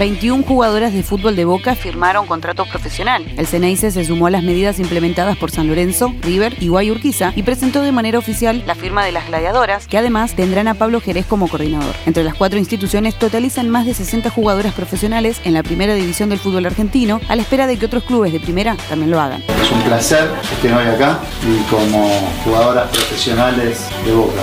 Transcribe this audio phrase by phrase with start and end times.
[0.00, 3.22] 21 jugadoras de fútbol de Boca firmaron contrato profesional.
[3.36, 7.42] El Ceneice se sumó a las medidas implementadas por San Lorenzo, River y Guayurquiza y
[7.42, 11.26] presentó de manera oficial la firma de las gladiadoras, que además tendrán a Pablo Jerez
[11.26, 11.94] como coordinador.
[12.06, 16.38] Entre las cuatro instituciones totalizan más de 60 jugadoras profesionales en la primera división del
[16.38, 19.44] fútbol argentino, a la espera de que otros clubes de primera también lo hagan.
[19.62, 22.08] Es un placer que estén hoy acá y como
[22.42, 24.40] jugadoras profesionales de Boca.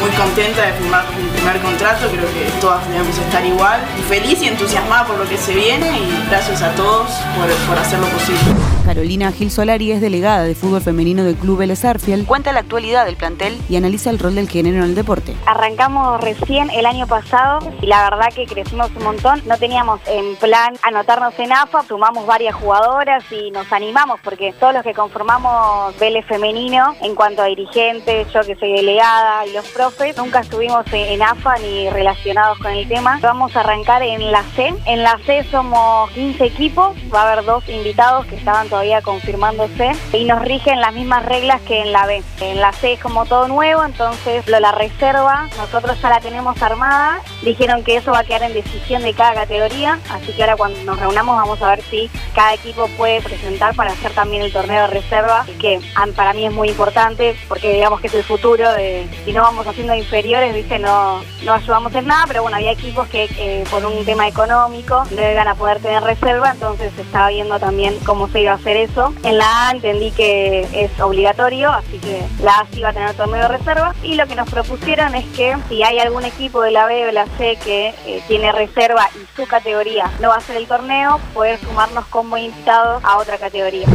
[0.00, 4.46] Muy contenta de firmar mi primer contrato, creo que todas debemos estar igual, feliz y
[4.46, 8.79] entusiasmada por lo que se viene y gracias a todos por, por hacerlo posible.
[8.84, 13.04] Carolina Gil Solari es delegada de fútbol femenino del Club Vélez Arfiel, cuenta la actualidad
[13.04, 15.34] del plantel y analiza el rol del género en el deporte.
[15.46, 19.42] Arrancamos recién el año pasado y la verdad que crecimos un montón.
[19.46, 24.74] No teníamos en plan anotarnos en AFA, sumamos varias jugadoras y nos animamos porque todos
[24.74, 29.66] los que conformamos Vélez femenino, en cuanto a dirigentes, yo que soy delegada y los
[29.68, 33.18] profes, nunca estuvimos en AFA ni relacionados con el tema.
[33.20, 34.74] Vamos a arrancar en la C.
[34.86, 39.92] En la C somos 15 equipos, va a haber dos invitados que estaban todavía confirmándose
[40.12, 42.22] y nos rigen las mismas reglas que en la B.
[42.40, 46.60] En la C es como todo nuevo, entonces lo, la reserva nosotros ya la tenemos
[46.62, 47.20] armada.
[47.42, 50.82] Dijeron que eso va a quedar en decisión de cada categoría, así que ahora cuando
[50.84, 54.82] nos reunamos vamos a ver si cada equipo puede presentar para hacer también el torneo
[54.82, 55.80] de reserva, que
[56.14, 59.66] para mí es muy importante porque digamos que es el futuro de si no vamos
[59.66, 64.04] haciendo inferiores, viste, no, no ayudamos en nada, pero bueno, había equipos que por un
[64.04, 68.52] tema económico no iban a poder tener reserva, entonces estaba viendo también cómo se iba
[68.52, 69.12] a hacer eso.
[69.24, 73.14] En la A entendí que es obligatorio, así que la A sí va a tener
[73.14, 73.94] torneo de reserva.
[74.02, 77.12] Y lo que nos propusieron es que si hay algún equipo de la B o
[77.12, 81.20] la C que eh, tiene reserva y su categoría no va a hacer el torneo,
[81.34, 83.86] poder sumarnos como invitado a otra categoría.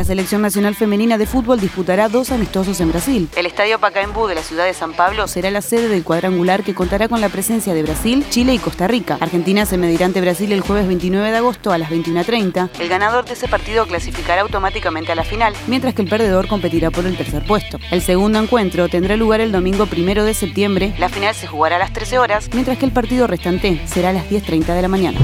[0.00, 3.28] La selección nacional femenina de fútbol disputará dos amistosos en Brasil.
[3.36, 6.74] El estadio Pacaembu de la ciudad de San Pablo será la sede del cuadrangular que
[6.74, 9.18] contará con la presencia de Brasil, Chile y Costa Rica.
[9.20, 12.70] Argentina se medirá ante Brasil el jueves 29 de agosto a las 21.30.
[12.78, 16.90] El ganador de ese partido clasificará automáticamente a la final, mientras que el perdedor competirá
[16.90, 17.76] por el tercer puesto.
[17.90, 20.94] El segundo encuentro tendrá lugar el domingo 1 de septiembre.
[20.96, 24.12] La final se jugará a las 13 horas, mientras que el partido restante será a
[24.14, 25.20] las 10.30 de la mañana.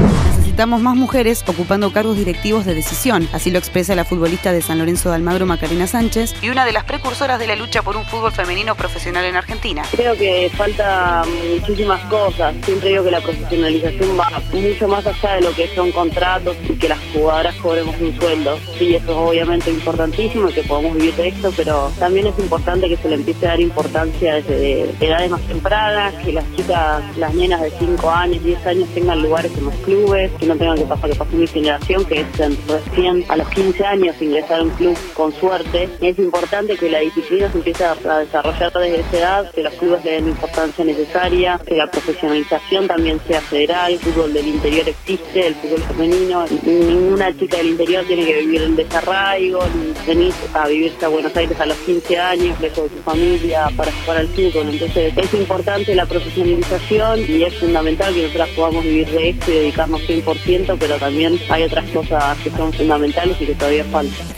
[0.57, 4.79] Necesitamos más mujeres ocupando cargos directivos de decisión, así lo expresa la futbolista de San
[4.79, 8.07] Lorenzo de Almagro Macarena Sánchez y una de las precursoras de la lucha por un
[8.07, 9.83] fútbol femenino profesional en Argentina.
[9.91, 15.43] Creo que falta muchísimas cosas, siempre digo que la profesionalización va mucho más allá de
[15.43, 18.59] lo que son contratos y que las jugadoras cobremos un sueldo.
[18.79, 22.97] Sí, eso es obviamente importantísimo, que podamos vivir de esto, pero también es importante que
[22.97, 27.61] se le empiece a dar importancia desde edades más tempranas, que las chicas, las nenas
[27.61, 31.17] de 5 años, 10 años tengan lugares en los clubes, no tengan que pasar, que
[31.17, 32.27] pasó mi generación, que es
[32.69, 35.89] recién a los 15 años ingresar a un club con suerte.
[36.01, 40.05] Es importante que la disciplina se empiece a, desarrollar desde esa edad, que los clubes
[40.05, 44.89] le den la importancia necesaria, que la profesionalización también sea federal, el fútbol del interior
[44.89, 50.33] existe, el fútbol femenino, ninguna chica del interior tiene que vivir en desarraigo, ni venir
[50.55, 54.19] a vivirse a Buenos Aires a los 15 años, lejos de su familia, para jugar
[54.19, 54.69] al fútbol.
[54.71, 59.55] Entonces es importante la profesionalización y es fundamental que nosotras podamos vivir de esto y
[59.55, 60.03] dedicarnos
[60.39, 64.27] 100% pero también hay otras cosas que son fundamentales y que todavía faltan.